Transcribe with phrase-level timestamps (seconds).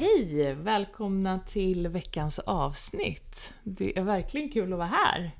[0.00, 0.54] Hej!
[0.54, 3.54] Välkomna till veckans avsnitt.
[3.62, 5.30] Det är verkligen kul att vara här.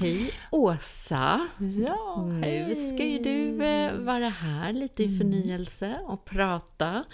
[0.00, 1.48] Hej Åsa!
[1.86, 7.04] Ja, Nu ska ju du eh, vara här lite i förnyelse och prata.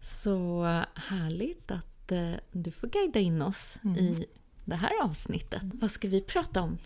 [0.00, 0.62] Så
[0.94, 4.26] härligt att eh, du får guida in oss i
[4.64, 5.62] det här avsnittet.
[5.62, 6.78] Vad ska vi prata om?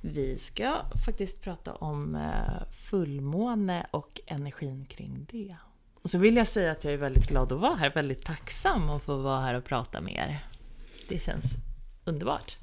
[0.00, 0.76] Vi ska
[1.06, 5.56] faktiskt prata om eh, fullmåne och energin kring det.
[6.02, 8.90] Och så vill jag säga att jag är väldigt glad att vara här, väldigt tacksam
[8.90, 10.46] att få vara här och prata med er.
[11.08, 11.44] Det känns
[12.04, 12.58] underbart.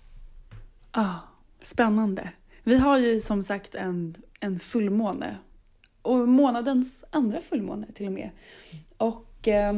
[0.94, 1.20] Ja,
[1.62, 2.32] spännande.
[2.64, 5.38] Vi har ju som sagt en, en fullmåne.
[6.02, 8.30] Och månadens andra fullmåne till och med.
[8.98, 9.74] Och eh,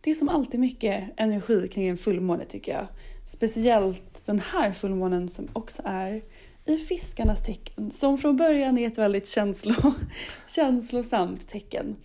[0.00, 2.86] det är som alltid mycket energi kring en fullmåne tycker jag.
[3.26, 6.22] Speciellt den här fullmånen som också är
[6.68, 7.90] i fiskarnas tecken.
[7.90, 9.74] Som från början är ett väldigt känslo,
[10.48, 11.96] känslosamt tecken.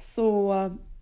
[0.00, 0.54] Så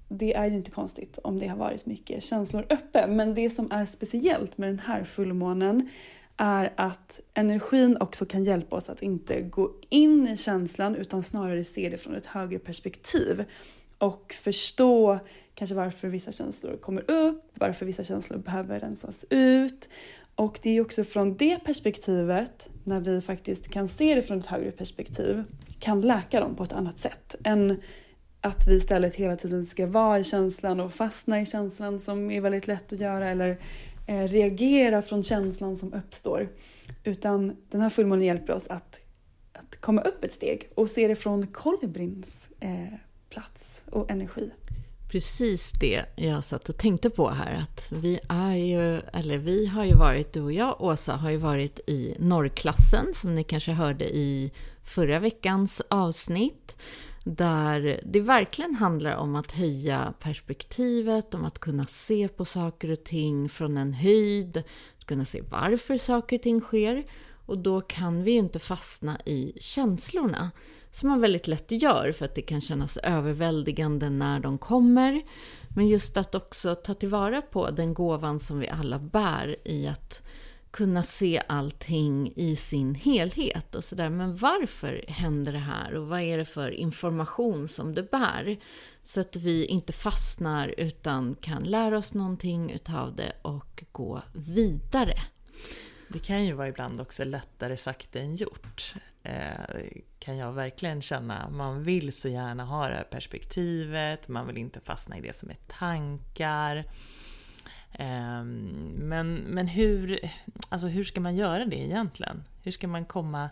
[0.09, 3.07] det är ju inte konstigt om det har varit mycket känslor uppe.
[3.07, 5.89] Men det som är speciellt med den här fullmånen
[6.37, 11.65] är att energin också kan hjälpa oss att inte gå in i känslan utan snarare
[11.65, 13.45] se det från ett högre perspektiv.
[13.99, 15.19] Och förstå
[15.55, 19.89] kanske varför vissa känslor kommer upp, varför vissa känslor behöver rensas ut.
[20.35, 24.47] Och det är också från det perspektivet, när vi faktiskt kan se det från ett
[24.47, 25.45] högre perspektiv,
[25.79, 27.81] kan läka dem på ett annat sätt än
[28.41, 32.41] att vi istället hela tiden ska vara i känslan och fastna i känslan som är
[32.41, 33.59] väldigt lätt att göra eller
[34.07, 36.49] eh, reagera från känslan som uppstår.
[37.05, 39.01] Utan den här fullmånen hjälper oss att,
[39.53, 42.95] att komma upp ett steg och se det från kolibrins eh,
[43.31, 44.51] plats och energi.
[45.11, 47.55] Precis det jag satt och tänkte på här.
[47.55, 51.37] Att vi är ju, eller vi har ju varit, du och jag Åsa, har ju
[51.37, 54.53] varit i norrklassen som ni kanske hörde i
[54.85, 56.83] förra veckans avsnitt.
[57.25, 63.05] Där det verkligen handlar om att höja perspektivet, om att kunna se på saker och
[63.05, 64.57] ting från en höjd,
[64.99, 67.05] att kunna se varför saker och ting sker.
[67.47, 70.51] Och då kan vi ju inte fastna i känslorna.
[70.93, 75.23] Som man väldigt lätt gör för att det kan kännas överväldigande när de kommer.
[75.69, 80.23] Men just att också ta tillvara på den gåvan som vi alla bär i att
[80.71, 84.11] kunna se allting i sin helhet och sådär.
[84.11, 88.59] Men varför händer det här och vad är det för information som det bär?
[89.05, 95.23] Så att vi inte fastnar utan kan lära oss någonting utav det och gå vidare.
[96.09, 98.95] Det kan ju vara ibland också lättare sagt än gjort.
[99.23, 99.85] Eh,
[100.19, 101.51] kan jag verkligen känna.
[101.51, 105.51] Man vill så gärna ha det här perspektivet, man vill inte fastna i det som
[105.51, 106.85] är tankar.
[107.93, 110.31] Ehm, men, men hur,
[110.69, 112.45] alltså hur ska man göra det egentligen?
[112.65, 113.51] Hur ska man komma,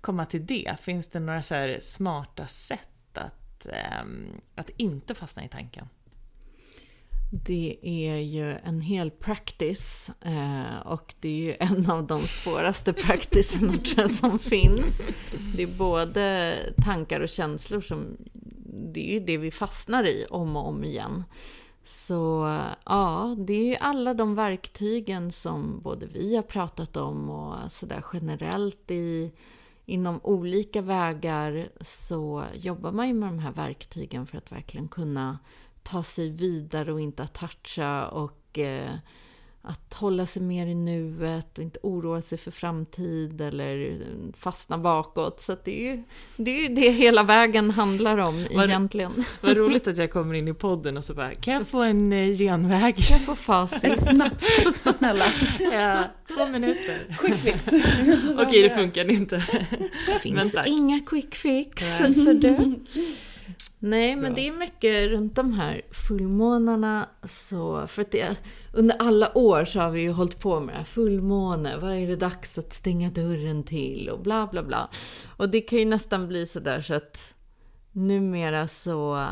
[0.00, 0.76] komma till det?
[0.80, 5.88] Finns det några så smarta sätt att, ehm, att inte fastna i tanken?
[7.30, 12.92] Det är ju en hel practice eh, och det är ju en av de svåraste
[12.92, 15.02] practicerna som finns.
[15.56, 18.16] Det är både tankar och känslor som,
[18.94, 21.24] det är ju det vi fastnar i om och om igen.
[21.84, 27.72] Så ja, det är ju alla de verktygen som både vi har pratat om och
[27.72, 29.32] sådär generellt i,
[29.86, 35.38] inom olika vägar så jobbar man ju med de här verktygen för att verkligen kunna
[35.90, 38.90] ta sig vidare och inte att toucha och eh,
[39.62, 43.98] att hålla sig mer i nuet och inte oroa sig för framtid eller
[44.36, 45.40] fastna bakåt.
[45.40, 46.02] Så det är ju
[46.36, 49.24] det, är det hela vägen handlar om vad, egentligen.
[49.40, 52.12] Vad roligt att jag kommer in i podden och så bara, kan jag få en
[52.12, 52.96] eh, genväg?
[52.96, 53.84] Kan jag få facit?
[53.84, 55.24] Ett snabbt tips, snälla.
[55.72, 56.04] Ja,
[56.34, 57.16] två minuter.
[57.18, 57.66] Quick fix.
[58.38, 59.44] Okej, det funkar inte.
[60.06, 61.98] Det finns inga quick fix.
[61.98, 62.74] Så du.
[63.78, 67.08] Nej, men det är mycket runt de här fullmånarna.
[67.24, 68.36] Så, för att det,
[68.72, 70.84] under alla år så har vi ju hållit på med det här.
[70.84, 74.08] Fullmåne, vad är det dags att stänga dörren till?
[74.08, 74.90] Och bla bla bla.
[75.36, 77.34] Och det kan ju nästan bli sådär så att
[77.92, 79.26] numera så...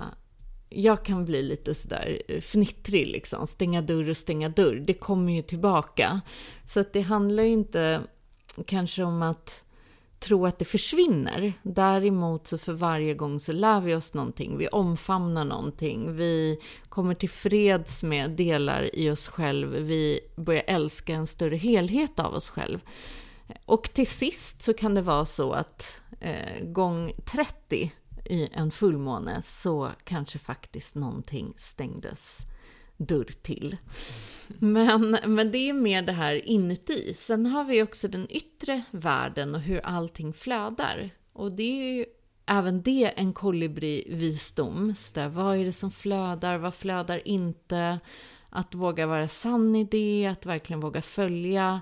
[0.69, 3.46] Jag kan bli lite sådär fnittrig liksom.
[3.46, 4.84] Stänga dörr och stänga dörr.
[4.86, 6.20] Det kommer ju tillbaka.
[6.66, 8.00] Så att det handlar ju inte
[8.66, 9.64] kanske om att
[10.18, 11.52] tro att det försvinner.
[11.62, 17.14] Däremot så för varje gång så lär vi oss någonting, vi omfamnar någonting, vi kommer
[17.14, 22.50] till freds med delar i oss själv, vi börjar älska en större helhet av oss
[22.50, 22.80] själv.
[23.64, 27.92] Och till sist så kan det vara så att eh, gång 30
[28.24, 32.46] i en fullmåne så kanske faktiskt någonting stängdes
[32.96, 33.76] dörr till.
[34.58, 37.14] Men, men det är mer det här inuti.
[37.14, 41.10] Sen har vi också den yttre världen och hur allting flödar.
[41.32, 42.04] Och det är ju
[42.46, 44.94] även det en kolibri-visdom.
[45.14, 46.58] vad är det som flödar?
[46.58, 48.00] Vad flödar inte?
[48.50, 51.81] Att våga vara sann i det, att verkligen våga följa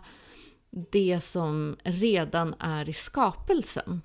[0.93, 4.03] det som redan är i skapelsen.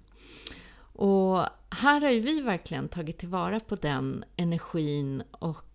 [0.94, 1.39] Och
[1.69, 5.69] här har ju vi verkligen tagit tillvara på den energin och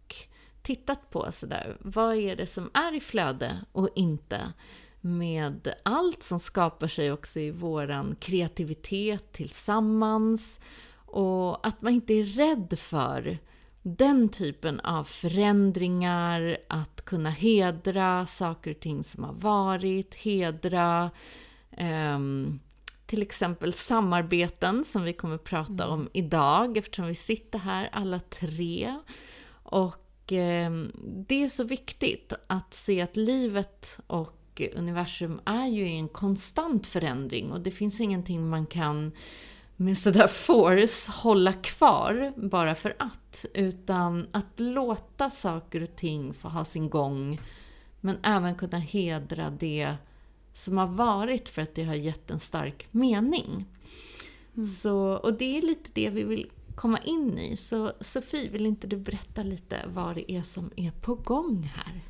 [0.64, 4.52] tittat på sådär, vad är det som är i flöde och inte?
[5.00, 10.60] Med allt som skapar sig också i våran kreativitet tillsammans
[11.06, 13.38] och att man inte är rädd för
[13.82, 21.10] den typen av förändringar, att kunna hedra saker och ting som har varit, hedra
[21.70, 22.18] eh,
[23.06, 25.90] till exempel samarbeten som vi kommer prata mm.
[25.90, 28.94] om idag eftersom vi sitter här alla tre.
[29.62, 30.03] Och
[31.26, 36.86] det är så viktigt att se att livet och universum är ju i en konstant
[36.86, 39.12] förändring och det finns ingenting man kan
[39.76, 43.44] med sådär force hålla kvar bara för att.
[43.54, 47.40] Utan att låta saker och ting få ha sin gång
[48.00, 49.94] men även kunna hedra det
[50.52, 53.66] som har varit för att det har gett en stark mening.
[54.56, 54.66] Mm.
[54.66, 57.56] Så, och det är lite det vi vill komma in i.
[57.56, 62.02] Så Sofie, vill inte du berätta lite vad det är som är på gång här?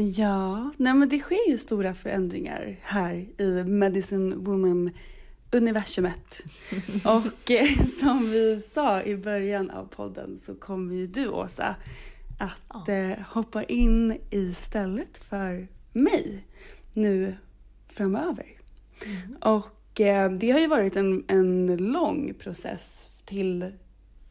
[0.00, 6.44] Ja, nej men det sker ju stora förändringar här i Medicine Woman-universumet.
[7.04, 11.76] Och eh, som vi sa i början av podden så kommer ju du, Åsa,
[12.38, 16.46] att eh, hoppa in istället för mig
[16.92, 17.34] nu
[17.88, 18.46] framöver.
[19.04, 19.36] Mm.
[19.40, 23.72] Och eh, det har ju varit en, en lång process till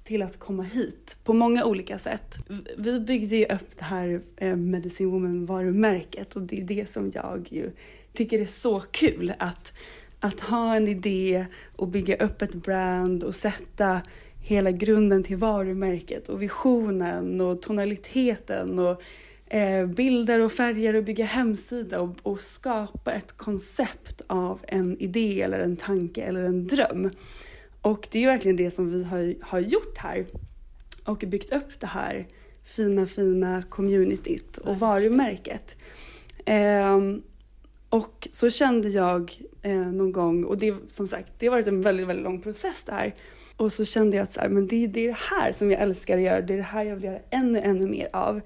[0.06, 2.36] till att komma hit på många olika sätt.
[2.78, 7.48] Vi byggde ju upp det här eh, Medicine Woman-varumärket och det är det som jag
[7.50, 7.72] ju
[8.14, 9.74] tycker är så kul att,
[10.20, 11.46] att ha en idé
[11.76, 14.02] och bygga upp ett brand och sätta
[14.44, 19.02] hela grunden till varumärket och visionen och tonaliteten och
[19.48, 25.42] eh, bilder och färger och bygga hemsida och, och skapa ett koncept av en idé
[25.42, 27.10] eller en tanke eller en dröm.
[27.86, 30.26] Och det är verkligen det som vi har, har gjort här
[31.04, 32.28] och byggt upp det här
[32.64, 35.76] fina, fina communityt och varumärket.
[36.46, 37.00] Eh,
[37.90, 41.82] Och så kände jag eh, någon gång, och det som sagt, det har varit en
[41.82, 43.14] väldigt, väldigt lång process det här.
[43.58, 45.82] Och så kände jag att så här, men det, det är det här som jag
[45.82, 48.42] älskar att göra, det är det här jag vill göra ännu, ännu mer av.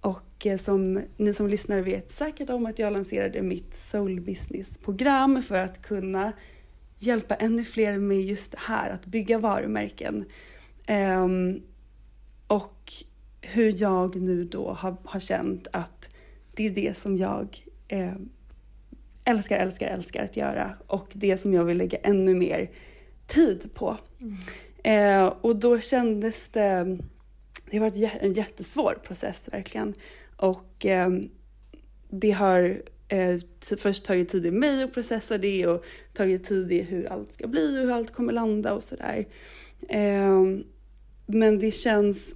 [0.00, 5.42] Och eh, som ni som lyssnar vet säkert om att jag lanserade mitt Soul Business-program
[5.42, 6.32] för att kunna
[6.98, 10.24] hjälpa ännu fler med just det här, att bygga varumärken.
[10.88, 11.62] Um,
[12.46, 12.92] och
[13.40, 16.14] hur jag nu då har, har känt att
[16.54, 18.14] det är det som jag eh,
[19.24, 22.70] älskar, älskar, älskar att göra och det som jag vill lägga ännu mer
[23.26, 23.96] tid på.
[24.20, 24.38] Mm.
[24.84, 26.98] Eh, och då kändes det,
[27.70, 29.94] det var en jättesvår process verkligen.
[30.36, 31.08] Och eh,
[32.10, 33.40] det har eh,
[33.78, 37.46] först tagit tid i mig att processa det och tagit tid i hur allt ska
[37.46, 39.26] bli och hur allt kommer landa och sådär.
[39.88, 40.44] Eh,
[41.26, 42.34] men det känns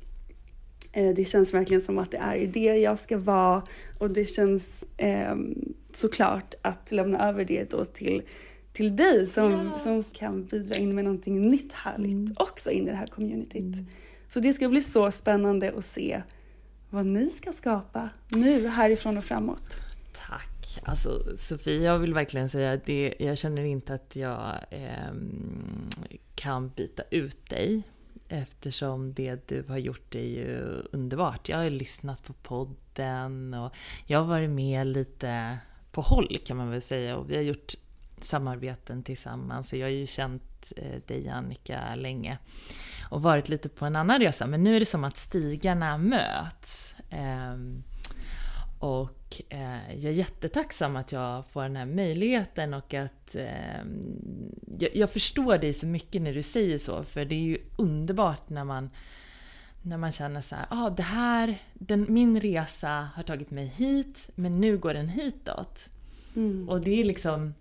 [0.92, 3.62] eh, det känns verkligen som att det är det jag ska vara
[3.98, 5.34] och det känns eh,
[5.94, 8.22] såklart att lämna över det då till,
[8.72, 9.78] till dig som, ja.
[9.78, 12.34] som kan bidra in med någonting nytt härligt mm.
[12.36, 13.74] också in i det här communityt.
[13.74, 13.86] Mm.
[14.28, 16.22] Så det ska bli så spännande att se
[16.90, 19.78] vad ni ska skapa nu härifrån och framåt.
[20.12, 20.51] Tack!
[20.82, 25.12] Alltså Sofie, jag vill verkligen säga att det, jag känner inte att jag eh,
[26.34, 27.82] kan byta ut dig
[28.28, 31.48] eftersom det du har gjort är ju underbart.
[31.48, 33.76] Jag har lyssnat på podden och
[34.06, 35.58] jag har varit med lite
[35.92, 37.72] på håll kan man väl säga och vi har gjort
[38.18, 42.38] samarbeten tillsammans och jag har ju känt eh, dig Annika länge
[43.10, 46.94] och varit lite på en annan resa men nu är det som att stigarna möts.
[47.10, 47.56] Eh,
[48.82, 53.84] och eh, jag är jättetacksam att jag får den här möjligheten och att eh,
[54.78, 58.48] jag, jag, förstår dig så mycket när du säger så, för det är ju underbart
[58.48, 58.90] när man
[59.82, 64.30] när man känner så här, ah, det här, den, min resa har tagit mig hit,
[64.34, 65.88] men nu går den hitåt.
[66.36, 66.68] Mm.
[66.68, 67.54] Och det är liksom,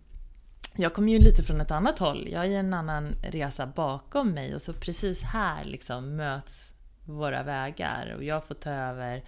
[0.77, 4.31] jag kommer ju lite från ett annat håll, jag har ju en annan resa bakom
[4.31, 6.71] mig och så precis här liksom möts
[7.05, 9.23] våra vägar och jag får ta över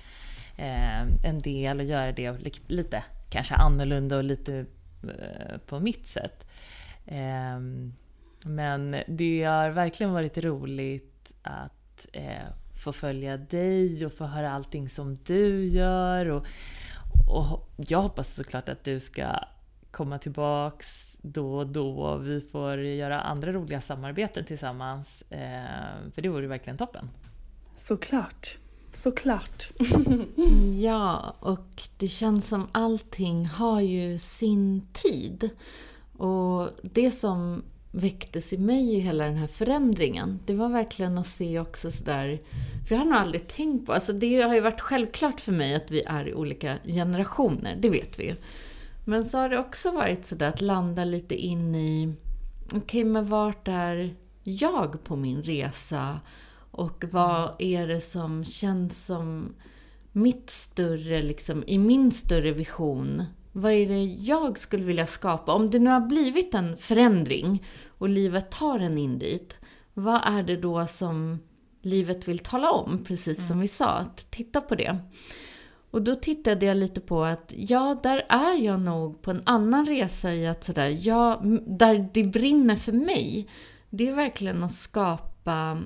[0.58, 4.66] Eh, en del och göra det lite kanske annorlunda och lite
[5.04, 6.48] eh, på mitt sätt.
[7.06, 7.94] Ehm,
[8.46, 12.48] men det har verkligen varit roligt att eh,
[12.84, 16.26] få följa dig och få höra allting som du gör.
[16.26, 16.46] Och,
[17.30, 19.40] och jag hoppas såklart att du ska
[19.92, 25.24] komma tillbaks då och då och vi får göra andra roliga samarbeten tillsammans.
[26.14, 27.10] För det vore verkligen toppen.
[27.76, 28.58] Såklart.
[28.94, 29.72] Såklart.
[30.82, 35.50] ja, och det känns som allting har ju sin tid.
[36.18, 41.28] Och det som väcktes i mig i hela den här förändringen, det var verkligen att
[41.28, 42.42] se också sådär,
[42.88, 45.76] för jag har nog aldrig tänkt på, alltså det har ju varit självklart för mig
[45.76, 48.36] att vi är i olika generationer, det vet vi ju.
[49.06, 52.14] Men så har det också varit sådär att landa lite in i,
[52.66, 56.20] okej okay, men vart är jag på min resa?
[56.74, 59.54] Och vad är det som känns som
[60.12, 63.24] mitt större, liksom, i min större vision?
[63.52, 65.54] Vad är det jag skulle vilja skapa?
[65.54, 69.60] Om det nu har blivit en förändring och livet tar en in dit,
[69.94, 71.40] vad är det då som
[71.82, 73.04] livet vill tala om?
[73.04, 73.62] Precis som mm.
[73.62, 74.98] vi sa, att titta på det.
[75.92, 79.86] Och då tittade jag lite på att ja, där är jag nog på en annan
[79.86, 83.50] resa i att sådär, ja, där det brinner för mig,
[83.90, 85.84] det är verkligen att skapa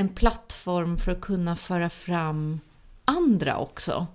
[0.00, 2.60] en plattform för att kunna föra fram
[3.04, 4.06] andra också.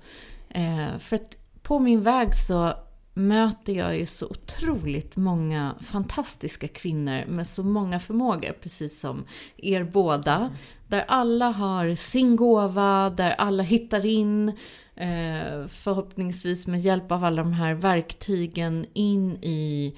[0.50, 2.74] Eh, för att på min väg så
[3.14, 9.26] möter jag ju så otroligt många fantastiska kvinnor med så många förmågor, precis som
[9.58, 10.36] er båda.
[10.36, 10.52] Mm.
[10.88, 14.50] Där alla har sin gåva, där alla hittar in,
[14.96, 19.96] eh, förhoppningsvis med hjälp av alla de här verktygen, in i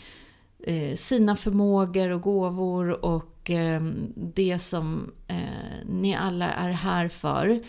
[0.60, 3.82] eh, sina förmågor och gåvor och eh,
[4.16, 7.60] det som eh, ni alla är här för.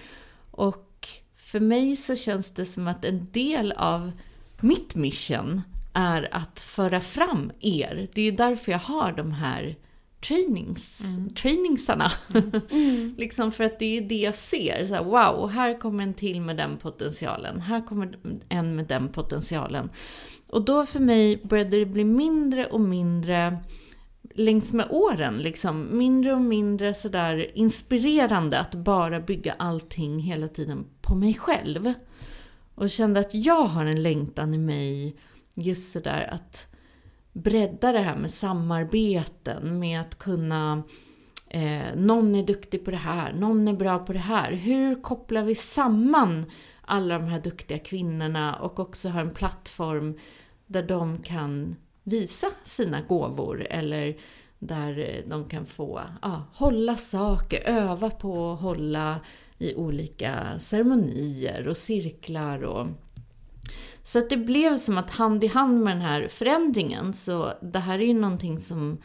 [0.50, 4.12] Och för mig så känns det som att en del av
[4.60, 8.08] mitt mission är att föra fram er.
[8.12, 9.76] Det är ju därför jag har de här
[10.28, 11.34] trainings, mm.
[11.34, 12.12] trainingsarna.
[12.70, 13.14] Mm.
[13.18, 14.86] liksom för att det är det jag ser.
[14.86, 17.60] Så här, wow, här kommer en till med den potentialen.
[17.60, 18.18] Här kommer
[18.48, 19.90] en med den potentialen.
[20.48, 23.58] Och då för mig började det bli mindre och mindre
[24.36, 30.86] längs med åren liksom mindre och mindre sådär inspirerande att bara bygga allting hela tiden
[31.00, 31.92] på mig själv.
[32.74, 35.16] Och kände att jag har en längtan i mig
[35.54, 36.74] just sådär att
[37.32, 40.82] bredda det här med samarbeten, med att kunna
[41.48, 44.52] eh, någon är duktig på det här, någon är bra på det här.
[44.52, 46.50] Hur kopplar vi samman
[46.80, 50.18] alla de här duktiga kvinnorna och också ha en plattform
[50.66, 54.16] där de kan visa sina gåvor eller
[54.58, 59.20] där de kan få ja, hålla saker, öva på att hålla
[59.58, 62.62] i olika ceremonier och cirklar.
[62.64, 62.86] Och...
[64.02, 67.78] Så att det blev som att hand i hand med den här förändringen, så det
[67.78, 68.98] här är ju någonting som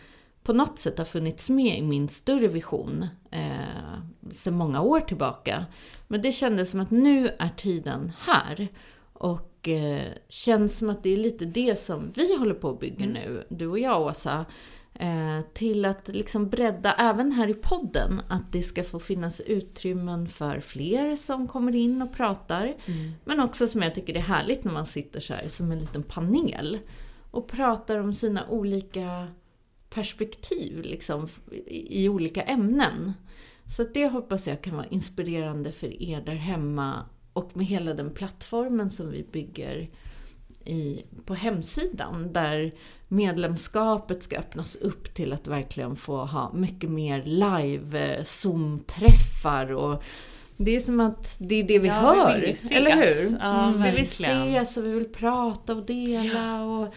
[0.43, 5.65] på något sätt har funnits med i min större vision eh, sedan många år tillbaka.
[6.07, 8.67] Men det kändes som att nu är tiden här.
[9.13, 13.05] Och eh, känns som att det är lite det som vi håller på att bygga
[13.05, 13.13] mm.
[13.13, 14.45] nu, du och jag Åsa.
[14.93, 20.27] Eh, till att liksom bredda, även här i podden, att det ska få finnas utrymmen
[20.27, 22.75] för fler som kommer in och pratar.
[22.85, 23.11] Mm.
[23.25, 25.79] Men också som jag tycker det är härligt när man sitter så här som en
[25.79, 26.79] liten panel
[27.31, 29.27] och pratar om sina olika
[29.89, 31.27] perspektiv liksom,
[31.67, 33.13] i olika ämnen.
[33.65, 38.13] Så det hoppas jag kan vara inspirerande för er där hemma och med hela den
[38.13, 39.89] plattformen som vi bygger
[40.65, 42.73] i, på hemsidan där
[43.07, 50.03] medlemskapet ska öppnas upp till att verkligen få ha mycket mer live eh, Zoom-träffar och
[50.57, 53.37] det är som att det är det vi ja, hör, vi eller hur?
[53.39, 56.93] Ja, mm, vi vill ses och vi vill prata och dela och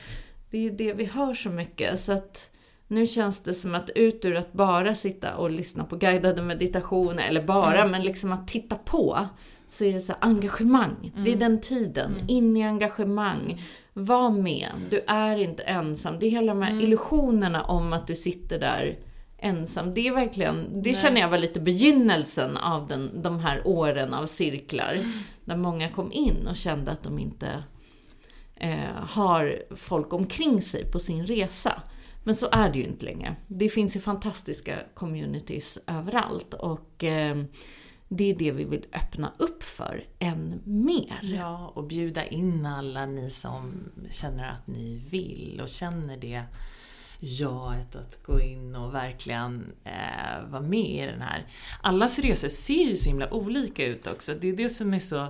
[0.50, 2.00] det är det vi hör så mycket.
[2.00, 2.50] Så att
[2.88, 7.28] nu känns det som att ut ur att bara sitta och lyssna på guidade meditationer,
[7.28, 7.90] eller bara, mm.
[7.90, 9.28] men liksom att titta på,
[9.74, 10.96] så är det så engagemang.
[11.00, 11.24] Mm.
[11.24, 11.38] Det är mm.
[11.38, 12.12] den tiden.
[12.12, 12.24] Mm.
[12.28, 13.62] In i engagemang.
[13.92, 14.70] Var med.
[14.90, 16.18] Du är inte ensam.
[16.18, 16.84] Det är hela de här mm.
[16.84, 18.98] illusionerna om att du sitter där
[19.38, 19.94] ensam.
[19.94, 20.94] Det är verkligen, det Nej.
[20.94, 24.98] känner jag var lite begynnelsen av den, de här åren av cirklar.
[25.44, 27.62] Där många kom in och kände att de inte
[28.56, 31.82] eh, har folk omkring sig på sin resa.
[32.24, 33.36] Men så är det ju inte längre.
[33.46, 37.36] Det finns ju fantastiska communities överallt och eh,
[38.16, 41.20] det är det vi vill öppna upp för än mer.
[41.22, 43.72] Ja, och bjuda in alla ni som
[44.10, 46.42] känner att ni vill och känner det
[47.20, 51.46] jaet att gå in och verkligen eh, vara med i den här.
[51.82, 54.34] Allas resor ser ju så himla olika ut också.
[54.40, 55.26] Det är det som är så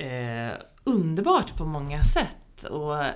[0.00, 0.52] eh,
[0.84, 2.64] underbart på många sätt.
[2.70, 3.14] Och eh,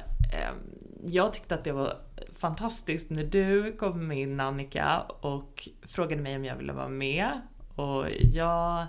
[1.06, 1.99] jag tyckte att det var
[2.32, 7.40] fantastiskt när du kom in Annika och frågade mig om jag ville vara med.
[7.80, 8.86] Och jag,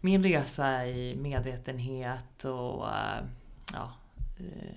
[0.00, 3.24] min resa i medvetenhet och eh,
[3.72, 3.92] ja,
[4.38, 4.76] eh,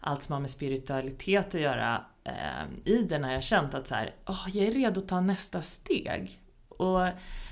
[0.00, 3.94] allt som har med spiritualitet att göra, eh, i den har jag känt att så
[3.94, 6.38] här, oh, jag är redo att ta nästa steg.
[6.68, 7.00] Och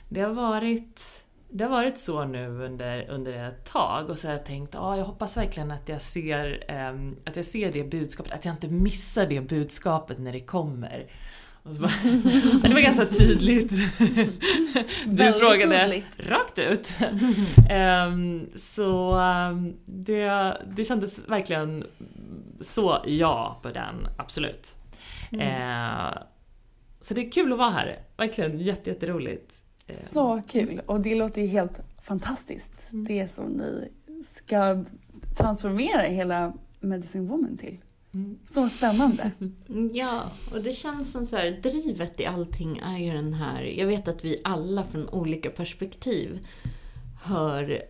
[0.08, 1.18] det har varit
[1.54, 4.98] det har varit så nu under, under ett tag och så har jag tänkt, oh,
[4.98, 6.64] jag hoppas verkligen att jag, ser,
[7.24, 11.06] att jag ser det budskapet, att jag inte missar det budskapet när det kommer.
[11.62, 11.90] Bara,
[12.62, 13.72] det var ganska tydligt.
[15.06, 16.94] Du frågade rakt ut.
[18.08, 21.84] um, så um, det, det kändes verkligen
[22.60, 24.76] så ja på den, absolut.
[25.32, 25.46] Mm.
[25.46, 26.18] Uh,
[27.00, 29.54] så det är kul att vara här, verkligen jätteroligt.
[30.12, 32.92] Så kul och det låter ju helt fantastiskt.
[32.92, 33.04] Mm.
[33.04, 33.90] Det som ni
[34.36, 34.84] ska
[35.36, 37.78] transformera hela Medicine Woman till.
[38.46, 39.30] Så spännande!
[39.92, 43.86] Ja, och det känns som så här, drivet i allting är ju den här, jag
[43.86, 46.46] vet att vi alla från olika perspektiv
[47.22, 47.82] hör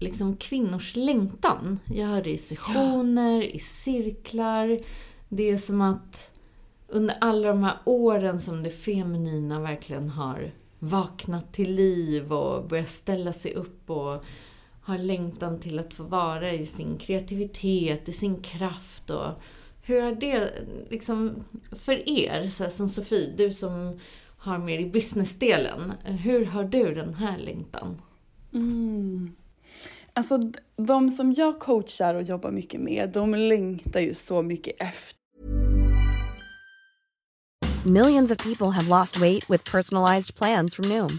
[0.00, 1.78] liksom kvinnors längtan.
[1.94, 3.42] Jag hör det i sessioner, ja.
[3.42, 4.80] i cirklar.
[5.28, 6.30] Det är som att
[6.88, 12.88] under alla de här åren som det feminina verkligen har vaknat till liv och börjat
[12.88, 14.24] ställa sig upp och
[14.88, 19.10] har längtan till att få vara i sin kreativitet, i sin kraft.
[19.10, 19.32] Och
[19.82, 20.52] hur är det
[20.90, 24.00] liksom för er, så här, som Sofie, du som
[24.38, 25.92] har mer i businessdelen.
[26.04, 28.02] Hur har du den här längtan?
[28.54, 29.32] Mm.
[30.12, 30.40] Alltså
[30.76, 35.18] de som jag coachar och jobbar mycket med, de längtar ju så mycket efter
[37.84, 41.18] Millions of people have lost weight with personalized plans from Noom.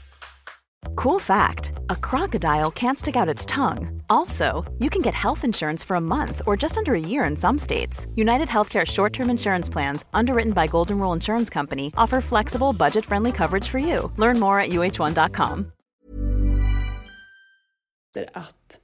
[0.95, 4.01] Cool fact a crocodile can't stick out its tongue.
[4.09, 7.37] Also, you can get health insurance for a month or just under a year in
[7.37, 8.07] some states.
[8.15, 13.05] United Healthcare short term insurance plans, underwritten by Golden Rule Insurance Company, offer flexible, budget
[13.05, 14.11] friendly coverage for you.
[14.17, 15.71] Learn more at uh1.com.
[18.33, 18.79] Att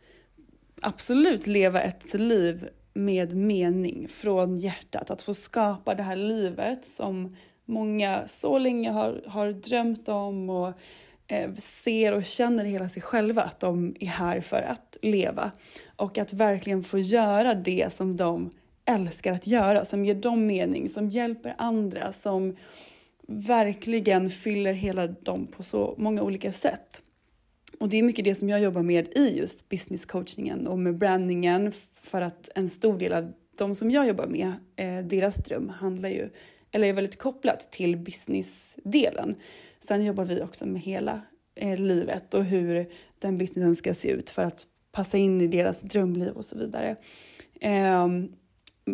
[0.82, 5.12] absolut leva ett liv med mening från hjärtat.
[5.12, 10.74] Att få skapa det här livet som många så länge har, har drömt om och
[11.28, 15.52] Eh, ser och känner i hela sig själva att de är här för att leva.
[15.96, 18.50] Och att verkligen få göra det som de
[18.86, 22.56] älskar att göra, som ger dem mening, som hjälper andra, som
[23.28, 27.02] verkligen fyller hela dem på så många olika sätt.
[27.80, 30.98] Och det är mycket det som jag jobbar med i just business coachningen och med
[30.98, 35.70] brandingen för att en stor del av de som jag jobbar med, eh, deras dröm
[35.70, 36.30] handlar ju,
[36.72, 39.36] eller är väldigt kopplat till businessdelen.
[39.80, 41.22] Sen jobbar vi också med hela
[41.56, 45.82] eh, livet och hur den businessen ska se ut för att passa in i deras
[45.82, 46.96] drömliv och så vidare.
[47.62, 48.08] Eh,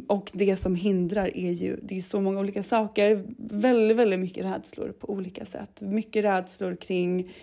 [0.08, 4.46] och det som hindrar är ju, det är så många olika saker, väldigt, väldigt mycket
[4.46, 5.82] rädslor på olika sätt.
[5.82, 7.34] Mycket rädslor kring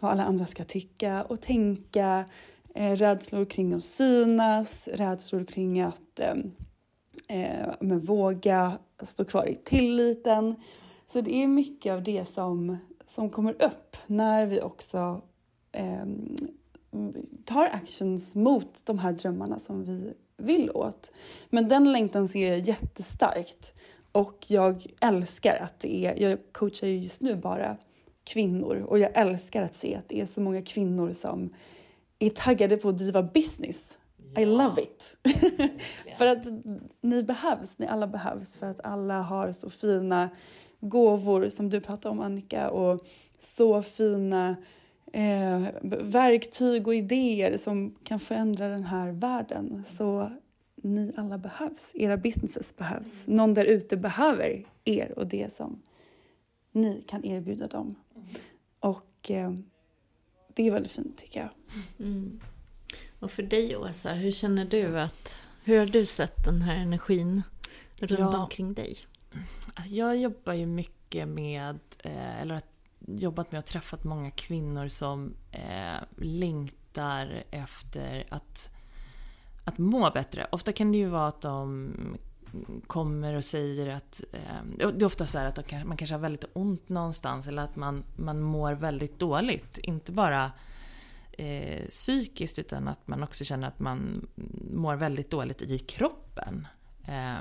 [0.00, 2.24] vad alla andra ska tycka och tänka,
[2.74, 6.52] eh, rädslor kring att synas, rädslor kring att ehm,
[7.28, 10.54] eh, men våga stå kvar i tilliten.
[11.06, 15.20] Så det är mycket av det som, som kommer upp när vi också
[15.72, 16.06] eh,
[17.44, 21.12] tar actions mot de här drömmarna som vi vill åt.
[21.50, 23.72] Men den längtan ser jag jättestarkt
[24.12, 27.76] och jag älskar att det är, jag coachar ju just nu bara
[28.24, 31.54] kvinnor och jag älskar att se att det är så många kvinnor som
[32.18, 33.98] är taggade på att driva business.
[34.34, 34.40] Ja.
[34.40, 35.16] I love it!
[36.18, 36.44] för att
[37.00, 40.28] ni behövs, ni alla behövs för att alla har så fina
[40.88, 43.06] gåvor som du pratar om Annika och
[43.38, 44.56] så fina
[45.12, 45.62] eh,
[46.00, 49.84] verktyg och idéer som kan förändra den här världen.
[49.86, 50.30] Så
[50.82, 53.26] ni alla behövs, era businesses behövs.
[53.26, 55.82] Någon där ute behöver er och det som
[56.72, 57.94] ni kan erbjuda dem.
[58.80, 59.52] Och eh,
[60.54, 61.50] det är väldigt fint tycker jag.
[62.06, 62.40] Mm.
[63.20, 67.42] Och för dig Åsa, hur känner du att, hur har du sett den här energin
[67.96, 68.98] runt ja, omkring dig?
[69.74, 72.62] Alltså jag jobbar ju mycket med, eh, eller har
[73.06, 78.70] jobbat med och träffat många kvinnor som eh, längtar efter att,
[79.64, 80.46] att må bättre.
[80.52, 81.92] Ofta kan det ju vara att de
[82.86, 84.24] kommer och säger att...
[84.32, 88.04] Eh, det är ofta så att man kanske har väldigt ont någonstans eller att man,
[88.16, 89.78] man mår väldigt dåligt.
[89.78, 90.52] Inte bara
[91.32, 94.28] eh, psykiskt utan att man också känner att man
[94.72, 96.66] mår väldigt dåligt i kroppen.
[97.04, 97.40] Eh,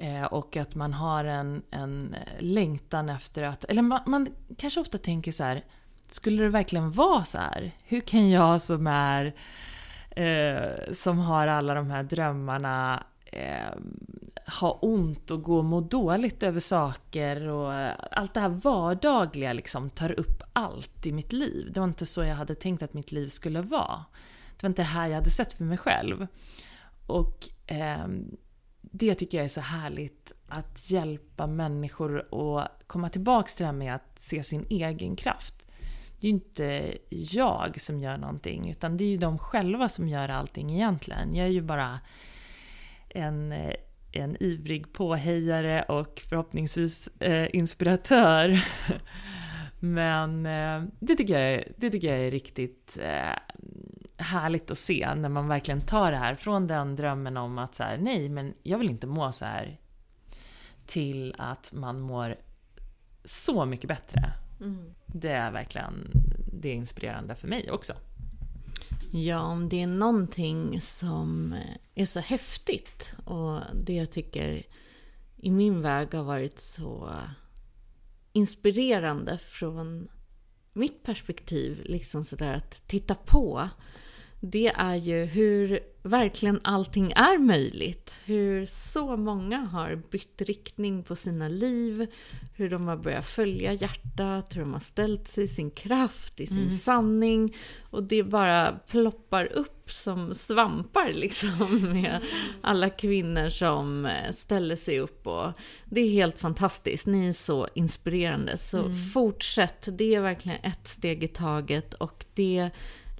[0.00, 3.64] eh, och att man har en, en längtan efter att...
[3.64, 5.62] Eller man, man kanske ofta tänker så här,
[6.08, 7.72] skulle det verkligen vara så här?
[7.84, 9.34] Hur kan jag som är...
[10.10, 13.78] Eh, som har alla de här drömmarna eh,
[14.60, 19.52] ha ont och gå och må dåligt över saker och eh, allt det här vardagliga
[19.52, 21.70] liksom tar upp allt i mitt liv.
[21.72, 24.04] Det var inte så jag hade tänkt att mitt liv skulle vara.
[24.56, 26.26] Det var inte det här jag hade sett för mig själv.
[27.06, 28.06] Och eh,
[28.90, 32.28] det tycker jag är så härligt att hjälpa människor
[32.60, 35.54] att komma tillbaks till det här med att se sin egen kraft.
[36.20, 40.08] Det är ju inte jag som gör någonting, utan det är ju de själva som
[40.08, 41.34] gör allting egentligen.
[41.34, 42.00] Jag är ju bara
[43.08, 43.54] en,
[44.12, 48.64] en ivrig påhejare och förhoppningsvis eh, inspiratör.
[49.80, 53.38] Men eh, det, tycker jag, det tycker jag är riktigt eh,
[54.18, 57.82] härligt att se när man verkligen tar det här från den drömmen om att så
[57.82, 59.80] här, nej, men jag vill inte må så här
[60.86, 62.36] till att man mår
[63.24, 64.32] så mycket bättre.
[64.60, 64.94] Mm.
[65.06, 66.10] Det är verkligen
[66.52, 67.92] det är inspirerande för mig också.
[69.10, 71.54] Ja, om det är någonting som
[71.94, 74.62] är så häftigt och det jag tycker
[75.36, 77.14] i min väg har varit så
[78.32, 80.08] inspirerande från
[80.72, 83.68] mitt perspektiv, liksom sådär att titta på
[84.40, 88.16] det är ju hur verkligen allting är möjligt.
[88.24, 92.06] Hur så många har bytt riktning på sina liv,
[92.54, 96.46] hur de har börjat följa hjärtat, hur de har ställt sig i sin kraft, i
[96.46, 96.70] sin mm.
[96.70, 97.56] sanning.
[97.90, 102.20] Och det bara ploppar upp som svampar liksom med
[102.60, 105.26] alla kvinnor som eh, ställer sig upp.
[105.26, 105.52] Och
[105.84, 107.06] det är helt fantastiskt.
[107.06, 108.56] Ni är så inspirerande.
[108.56, 108.94] Så mm.
[108.94, 109.88] fortsätt.
[109.92, 112.70] Det är verkligen ett steg i taget och det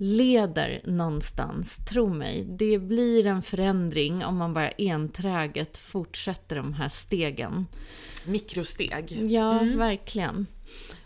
[0.00, 2.44] leder någonstans, tro mig.
[2.44, 7.66] Det blir en förändring om man bara enträget fortsätter de här stegen.
[8.24, 9.30] Mikrosteg.
[9.30, 9.78] Ja, mm.
[9.78, 10.46] verkligen.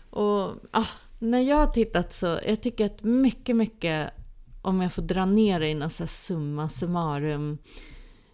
[0.09, 0.87] Och ah,
[1.19, 4.09] när jag har tittat så, jag tycker att mycket, mycket,
[4.61, 7.57] om jag får dra ner det i någon summa summarum,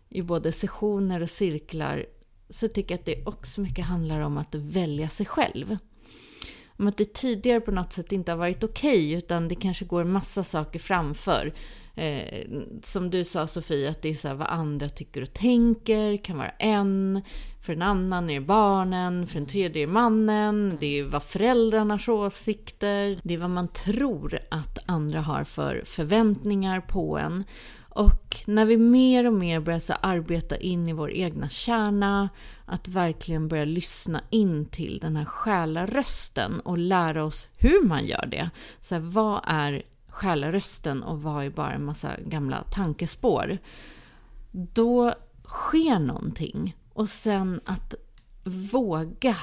[0.09, 2.05] i både sessioner och cirklar,
[2.49, 5.77] så tycker jag att det också mycket handlar om att välja sig själv
[6.79, 9.85] om att det tidigare på något sätt inte har varit okej, okay, utan det kanske
[9.85, 11.53] går en massa saker framför.
[11.95, 12.45] Eh,
[12.83, 16.49] som du sa Sofie, att det är så vad andra tycker och tänker, kan vara
[16.49, 17.21] en.
[17.61, 20.77] För en annan är det barnen, för en tredje är det mannen.
[20.79, 23.19] Det är vad föräldrarnas åsikter.
[23.23, 27.43] Det är vad man tror att andra har för förväntningar på en.
[27.89, 32.29] Och när vi mer och mer börjar så arbeta in i vår egna kärna,
[32.69, 38.25] att verkligen börja lyssna in till den här själarösten och lära oss hur man gör
[38.25, 38.49] det.
[38.81, 43.57] Så här, vad är själarösten och vad är bara en massa gamla tankespår?
[44.51, 45.13] Då
[45.45, 46.75] sker någonting.
[46.93, 47.95] Och sen att
[48.43, 49.35] våga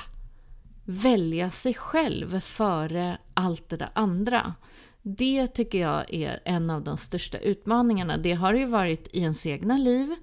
[0.84, 4.54] välja sig själv före allt det där andra.
[5.02, 8.16] Det tycker jag är en av de största utmaningarna.
[8.16, 10.16] Det har ju varit i ens egna liv,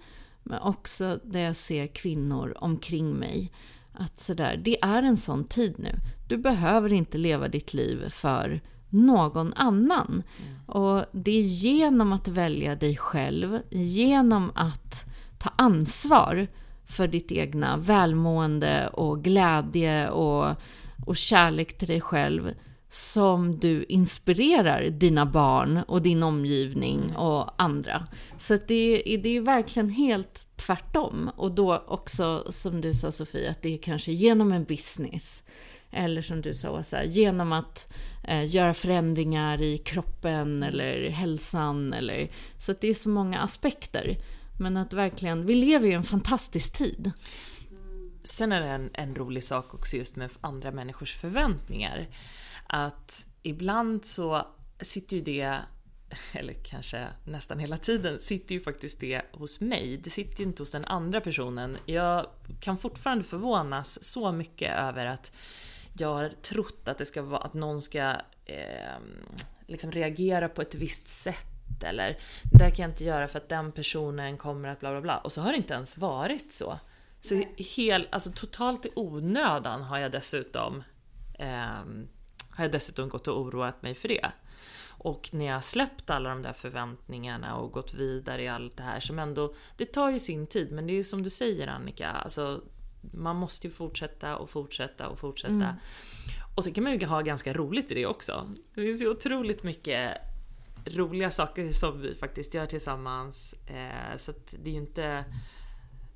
[0.44, 3.52] men också där jag ser kvinnor omkring mig.
[3.94, 6.00] Att sådär, det är en sån tid nu.
[6.28, 10.24] Du behöver inte leva ditt liv för någon annan.
[10.38, 10.70] Mm.
[10.70, 15.06] Och det är genom att välja dig själv, genom att
[15.40, 16.48] ta ansvar
[16.86, 20.56] för ditt egna välmående och glädje och,
[21.06, 22.54] och kärlek till dig själv
[22.94, 28.08] som du inspirerar dina barn och din omgivning och andra.
[28.38, 31.30] Så det, det är verkligen helt tvärtom.
[31.36, 35.44] Och då också, som du sa Sofie, att det är kanske genom en business.
[35.92, 41.94] Eller som du sa, Åsa, genom att eh, göra förändringar i kroppen eller hälsan.
[41.94, 44.18] Eller, så att det är så många aspekter.
[44.60, 47.12] Men att verkligen, vi lever ju en fantastisk tid.
[48.24, 52.08] Sen är det en, en rolig sak också just med andra människors förväntningar
[52.68, 54.48] att ibland så
[54.80, 55.58] sitter ju det,
[56.34, 59.98] eller kanske nästan hela tiden, sitter ju faktiskt det hos mig.
[60.04, 61.78] Det sitter ju inte hos den andra personen.
[61.86, 62.26] Jag
[62.60, 65.32] kan fortfarande förvånas så mycket över att
[65.98, 69.00] jag har trott att det ska vara att någon ska eh,
[69.68, 71.48] liksom reagera på ett visst sätt
[71.84, 72.18] eller
[72.52, 75.18] det där kan jag inte göra för att den personen kommer att bla bla bla.
[75.18, 76.80] Och så har det inte ens varit så.
[77.22, 80.84] Så hel, alltså totalt i onödan har jag dessutom
[81.40, 81.84] eh,
[82.56, 84.32] har jag dessutom gått och oroat mig för det.
[84.90, 89.00] Och när jag släppt alla de där förväntningarna och gått vidare i allt det här
[89.00, 92.62] som ändå, det tar ju sin tid men det är som du säger Annika, alltså
[93.12, 95.54] man måste ju fortsätta och fortsätta och fortsätta.
[95.54, 95.76] Mm.
[96.56, 98.50] Och sen kan man ju ha ganska roligt i det också.
[98.74, 100.18] Det finns ju otroligt mycket
[100.86, 103.56] roliga saker som vi faktiskt gör tillsammans.
[103.68, 105.26] Eh, så det är ju inte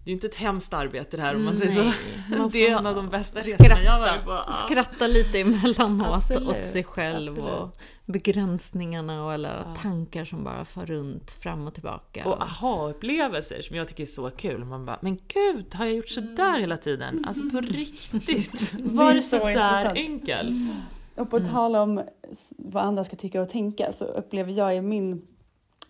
[0.07, 1.91] det är inte ett hemskt arbete det här om man säger så.
[2.37, 4.31] Man det är en av de bästa resorna jag varit på.
[4.31, 4.51] Ja.
[4.65, 6.49] Skratta lite emellanåt Absolut.
[6.49, 7.51] åt sig själv Absolut.
[7.51, 9.75] och begränsningarna och alla ja.
[9.81, 12.25] tankar som bara far runt fram och tillbaka.
[12.25, 14.65] Och aha-upplevelser som jag tycker är så kul.
[14.65, 17.25] Man bara, men gud, har jag gjort sådär hela tiden?
[17.27, 18.73] Alltså på riktigt.
[18.79, 20.67] Var det sådär enkel?
[21.15, 21.49] Och på mm.
[21.49, 22.01] tal om
[22.49, 25.21] vad andra ska tycka och tänka så upplever jag i min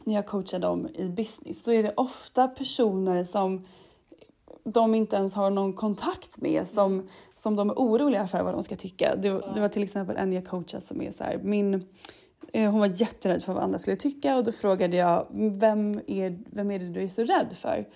[0.03, 3.65] när jag coachar dem i business så är det ofta personer som
[4.73, 8.63] de inte ens har någon kontakt med som, som de är oroliga för vad de
[8.63, 9.15] ska tycka.
[9.15, 11.73] Det, det var till exempel en jag coachade som är så här, min,
[12.53, 16.39] eh, hon var jätterädd för vad andra skulle tycka och då frågade jag vem är,
[16.51, 17.87] vem är det du är så rädd för?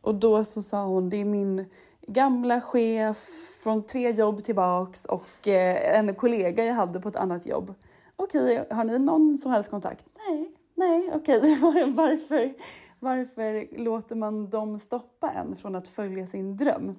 [0.00, 1.64] Och då så sa hon det är min
[2.06, 3.16] gamla chef
[3.62, 7.74] från tre jobb tillbaks och eh, en kollega jag hade på ett annat jobb.
[8.16, 10.04] Okej, har ni någon som helst kontakt?
[10.28, 11.40] Nej, nej, okej,
[11.94, 12.54] varför?
[13.00, 16.94] Varför låter man dem stoppa en från att följa sin dröm?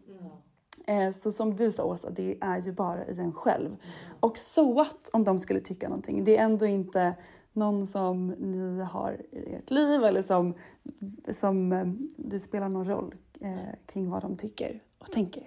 [0.87, 1.13] Mm.
[1.13, 3.67] Så som du sa Åsa, det är ju bara i en själv.
[3.67, 3.79] Mm.
[4.19, 7.15] Och så att om de skulle tycka någonting, det är ändå inte
[7.53, 10.53] någon som ni har i ert liv eller som,
[11.31, 11.85] som eh,
[12.17, 15.43] det spelar någon roll eh, kring vad de tycker och tänker.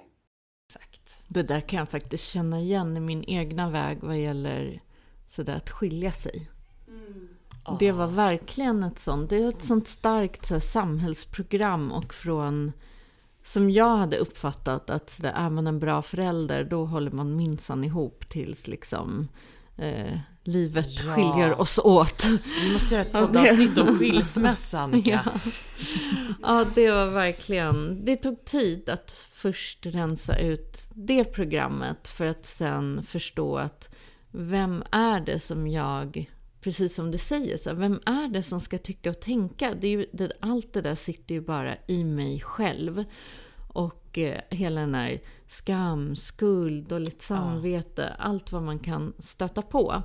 [0.68, 1.24] Exakt.
[1.28, 4.82] Det där kan jag faktiskt känna igen i min egna väg vad gäller
[5.28, 6.50] sådär att skilja sig.
[7.78, 12.72] Det var verkligen ett sånt, det är ett sånt starkt så här, samhällsprogram och från
[13.42, 17.36] som jag hade uppfattat att så där, är man en bra förälder då håller man
[17.36, 19.28] minsann ihop tills liksom
[19.76, 21.14] eh, livet ja.
[21.14, 22.26] skiljer oss åt.
[22.62, 25.22] Vi måste göra ett poddavsnitt om skilsmässa, Annika.
[25.24, 25.52] Ja.
[26.42, 28.04] ja, det var verkligen...
[28.04, 33.94] Det tog tid att först rensa ut det programmet för att sen förstå att
[34.30, 38.78] vem är det som jag precis som du säger, så vem är det som ska
[38.78, 39.74] tycka och tänka?
[39.74, 43.04] Det är ju, det, allt det där sitter ju bara i mig själv.
[43.68, 48.24] Och eh, hela den här skam, skuld, och lite samvete, ja.
[48.24, 50.02] allt vad man kan stöta på.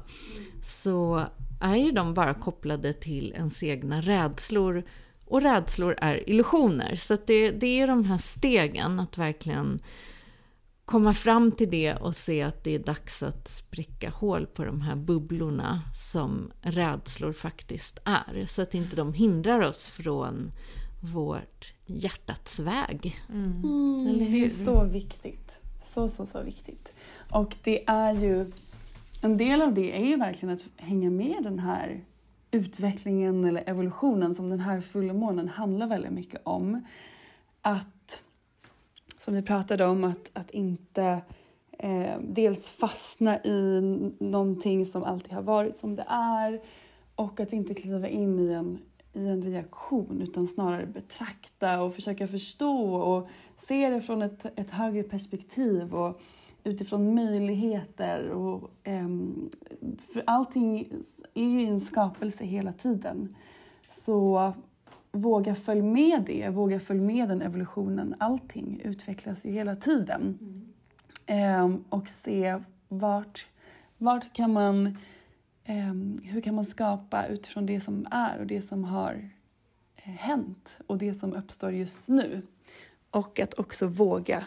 [0.63, 1.23] Så
[1.61, 4.83] är ju de bara kopplade till ens egna rädslor.
[5.25, 6.95] Och rädslor är illusioner.
[6.95, 9.79] Så det, det är de här stegen att verkligen
[10.85, 14.81] komma fram till det och se att det är dags att spräcka hål på de
[14.81, 18.45] här bubblorna som rädslor faktiskt är.
[18.45, 20.51] Så att inte de hindrar oss från
[21.01, 23.21] vårt hjärtats väg.
[23.29, 25.61] Mm, Eller det är så viktigt.
[25.85, 26.93] Så, så, så viktigt.
[27.31, 28.51] Och det är ju...
[29.21, 32.03] En del av det är ju verkligen att hänga med den här
[32.51, 36.85] utvecklingen eller evolutionen som den här fullmånen handlar väldigt mycket om.
[37.61, 37.92] Att,
[39.23, 41.21] som vi pratade om, att, att inte
[41.79, 43.81] eh, dels fastna i
[44.19, 46.61] någonting som alltid har varit som det är
[47.15, 48.79] och att inte kliva in i en,
[49.13, 54.69] i en reaktion utan snarare betrakta och försöka förstå och se det från ett, ett
[54.69, 56.21] högre perspektiv och
[56.63, 58.29] utifrån möjligheter.
[58.29, 59.07] Och, eh,
[60.13, 60.87] för allting
[61.33, 63.35] är ju en skapelse hela tiden.
[63.89, 64.53] Så
[65.13, 68.15] våga följa med det, våga följa med den evolutionen.
[68.19, 70.39] Allting utvecklas ju hela tiden.
[71.25, 73.47] Ehm, och se vart,
[73.97, 74.85] vart kan man,
[75.63, 79.29] eh, hur kan man skapa utifrån det som är och det som har
[79.95, 82.41] eh, hänt och det som uppstår just nu.
[83.09, 84.45] Och att också våga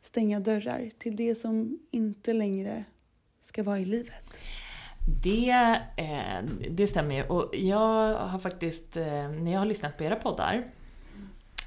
[0.00, 2.84] stänga dörrar till det som inte längre
[3.40, 4.40] ska vara i livet.
[5.22, 7.22] Det, eh, det stämmer ju.
[7.22, 10.64] Och jag har faktiskt, eh, när jag har lyssnat på era poddar,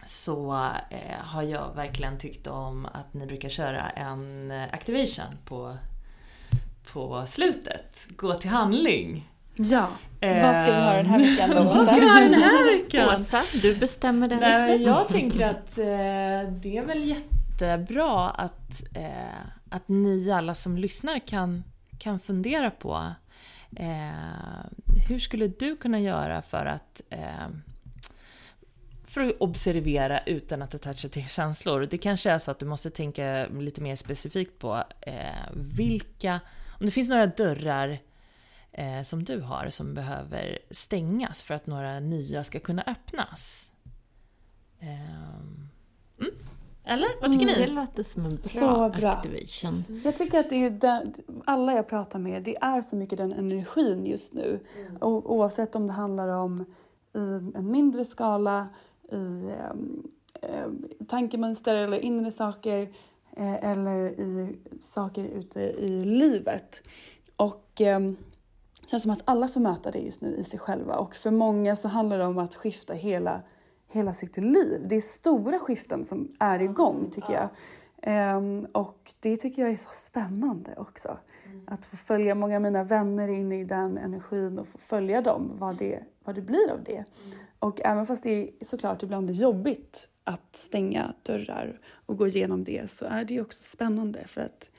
[0.05, 0.53] så
[0.89, 5.77] eh, har jag verkligen tyckt om att ni brukar köra en eh, activation på,
[6.93, 8.07] på slutet.
[8.09, 9.27] Gå till handling.
[9.55, 9.87] Ja,
[10.19, 11.63] vad ska vi höra den här veckan då?
[11.75, 13.15] Vad ska vi ha den här veckan?
[13.15, 14.39] Åsa, du bestämmer den.
[14.39, 20.77] Nej, jag tänker att eh, det är väl jättebra att, eh, att ni alla som
[20.77, 21.63] lyssnar kan,
[21.99, 23.11] kan fundera på eh,
[23.75, 24.65] Eh,
[25.07, 27.47] hur skulle du kunna göra för att eh,
[29.11, 31.87] för att observera utan att attacha till känslor.
[31.89, 36.39] Det kanske är så att du måste tänka lite mer specifikt på eh, vilka,
[36.79, 37.97] om det finns några dörrar
[38.71, 43.71] eh, som du har som behöver stängas för att några nya ska kunna öppnas.
[44.79, 45.39] Eh,
[46.19, 46.33] mm.
[46.83, 47.21] Eller?
[47.21, 47.67] Vad tycker Det ni?
[47.67, 49.11] låter som en bra, Så bra.
[49.11, 50.01] activation.
[50.03, 51.13] Jag tycker att det är den,
[51.45, 54.59] alla jag pratar med, det är så mycket den energin just nu.
[54.99, 56.65] Och, oavsett om det handlar om
[57.15, 57.19] i
[57.57, 58.69] en mindre skala,
[59.11, 59.51] i
[60.41, 60.67] eh,
[61.07, 62.81] tankemönster eller inre saker
[63.37, 66.81] eh, eller i saker ute i livet.
[67.35, 67.99] Och eh,
[68.81, 70.95] det känns som att alla får möta det just nu i sig själva.
[70.95, 73.41] Och för många så handlar det om att skifta hela,
[73.91, 74.85] hela sitt liv.
[74.85, 77.49] Det är stora skiften som är igång tycker jag.
[78.01, 81.17] Ehm, och det tycker jag är så spännande också.
[81.67, 85.51] Att få följa många av mina vänner in i den energin och få följa dem,
[85.55, 87.05] vad det, vad det blir av det.
[87.59, 92.63] Och även fast det är såklart ibland är jobbigt att stänga dörrar och gå igenom
[92.63, 94.69] det så är det ju också spännande för att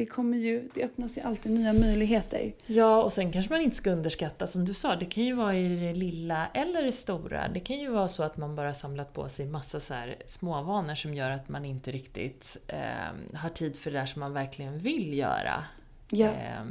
[0.00, 2.52] det kommer ju, det öppnas ju alltid nya möjligheter.
[2.66, 5.54] Ja, och sen kanske man inte ska underskatta, som du sa, det kan ju vara
[5.54, 7.48] i det lilla eller det stora.
[7.48, 10.94] Det kan ju vara så att man bara samlat på sig massa så här småvanor
[10.94, 14.78] som gör att man inte riktigt eh, har tid för det där som man verkligen
[14.78, 15.64] vill göra.
[16.10, 16.26] Ja.
[16.26, 16.64] Eh,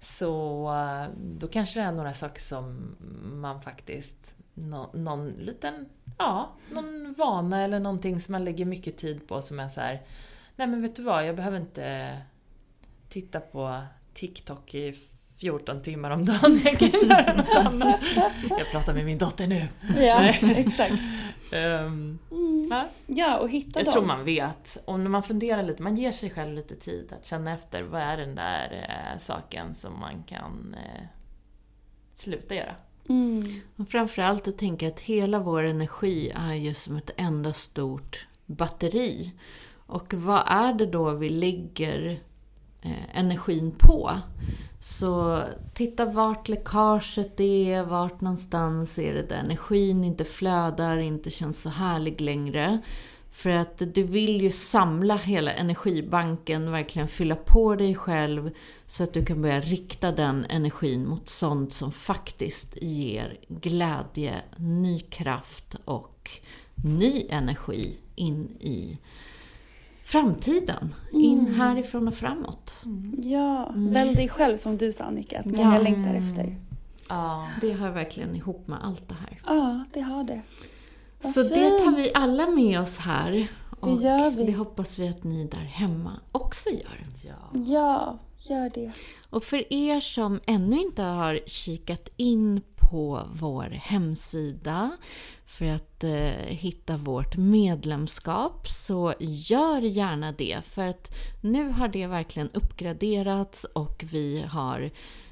[0.00, 0.70] så
[1.16, 7.64] då kanske det är några saker som man faktiskt, nå, någon liten, ja, någon vana
[7.64, 10.02] eller någonting som man lägger mycket tid på som är så här.
[10.56, 12.16] nej men vet du vad, jag behöver inte
[13.10, 13.82] titta på
[14.14, 14.94] TikTok i
[15.36, 16.60] 14 timmar om dagen.
[16.64, 18.00] Jag kan göra något annat.
[18.48, 19.68] Jag pratar med min dotter nu.
[19.98, 20.94] Ja, exakt.
[21.52, 22.18] Ehm,
[22.70, 22.88] ja.
[23.06, 23.92] Ja, och hitta Jag dem.
[23.92, 24.78] tror man vet.
[24.84, 27.82] Och när man funderar lite, man ger sig själv lite tid att känna efter.
[27.82, 31.06] Vad är den där eh, saken som man kan eh,
[32.14, 32.74] sluta göra?
[33.08, 33.48] Mm.
[33.76, 39.32] Och framförallt att tänka att hela vår energi är ju som ett enda stort batteri.
[39.86, 42.20] Och vad är det då vi lägger
[42.82, 44.18] Eh, energin på?
[44.80, 45.42] Så
[45.74, 51.68] titta vart läckaget är, vart någonstans är det där energin inte flödar, inte känns så
[51.68, 52.78] härlig längre.
[53.30, 58.50] För att du vill ju samla hela energibanken, verkligen fylla på dig själv
[58.86, 65.00] så att du kan börja rikta den energin mot sånt som faktiskt ger glädje, ny
[65.00, 66.30] kraft och
[66.74, 68.98] ny energi in i
[70.10, 70.94] framtiden.
[71.12, 72.84] In härifrån och framåt.
[73.22, 75.82] Ja, välj dig själv som du sa Annika, att många Ja.
[75.82, 76.56] längtar efter.
[77.08, 77.48] Ja.
[77.60, 79.40] Det hör verkligen ihop med allt det här.
[79.46, 80.42] Ja, det har det.
[81.22, 83.48] Vad Så det tar vi alla med oss här.
[83.80, 84.44] Och gör vi.
[84.46, 87.06] det hoppas vi att ni där hemma också gör.
[87.22, 87.60] ja.
[87.66, 88.92] Ja, gör det.
[89.30, 94.90] Och för er som ännu inte har kikat in på vår hemsida.
[95.46, 100.58] För att eh, hitta vårt medlemskap så gör gärna det.
[100.64, 101.10] För att
[101.40, 104.90] nu har det verkligen uppgraderats och vi har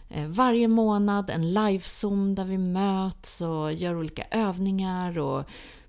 [0.08, 5.44] eh, varje månad en livezoom där vi möts och gör olika övningar och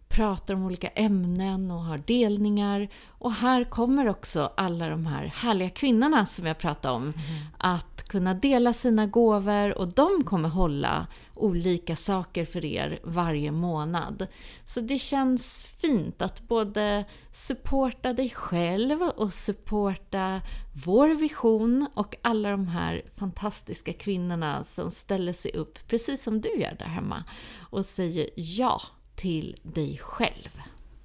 [0.10, 2.90] pratar om olika ämnen och har delningar.
[3.08, 7.16] Och här kommer också alla de här härliga kvinnorna som jag pratade om mm.
[7.58, 14.28] att kunna dela sina gåvor och de kommer hålla olika saker för er varje månad.
[14.66, 20.42] Så det känns fint att både supporta dig själv och supporta
[20.86, 26.50] vår vision och alla de här fantastiska kvinnorna som ställer sig upp, precis som du
[26.50, 27.24] gör där hemma,
[27.60, 28.82] och säger ja
[29.20, 30.62] till dig själv.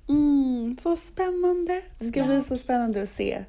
[0.09, 1.83] Mm, så spännande!
[1.99, 2.27] Det ska ja.
[2.27, 3.45] bli så spännande att se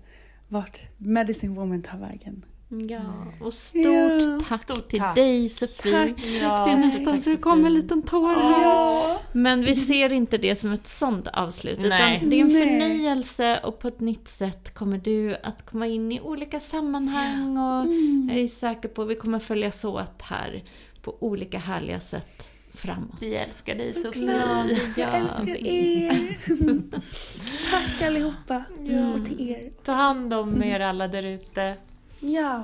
[0.47, 2.45] vart Medicine Woman tar vägen.
[2.89, 3.01] Ja,
[3.41, 5.15] och stort ja, tack stort till tack.
[5.15, 5.91] dig Sofie.
[5.91, 6.25] Tack.
[6.25, 8.63] Ja, det är nästan så det kommer en liten tår här.
[8.63, 9.21] Ja.
[9.31, 11.79] Men vi ser inte det som ett sånt avslut.
[11.79, 12.17] Nej.
[12.17, 16.11] Utan det är en förnyelse och på ett nytt sätt kommer du att komma in
[16.11, 17.57] i olika sammanhang.
[17.57, 18.29] Och mm.
[18.31, 20.63] jag är säker på att vi kommer följas åt här
[21.01, 23.15] på olika härliga sätt framåt.
[23.19, 24.77] Vi älskar dig Sofie.
[24.97, 26.39] Jag älskar er.
[27.71, 28.63] Tack allihopa.
[28.83, 29.09] Ja.
[29.13, 29.71] Och till er.
[29.83, 31.75] Ta hand om er alla där ute.
[32.19, 32.63] Ja.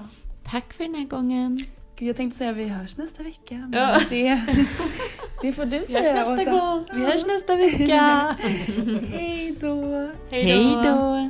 [0.52, 1.66] Tack för den här gången.
[1.96, 3.56] Gud, jag tänkte säga att vi hörs nästa vecka.
[3.56, 4.00] Men ja.
[4.10, 4.42] det,
[5.42, 6.52] det får du säga Vi hörs nästa Åsa.
[6.52, 6.86] gång.
[6.94, 8.36] Vi hörs nästa vecka.
[9.12, 10.10] Hej då.
[10.30, 11.30] Hej då.